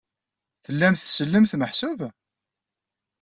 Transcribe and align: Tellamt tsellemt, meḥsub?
Tellamt 0.65 1.01
tsellemt, 1.09 1.51
meḥsub? 1.57 1.99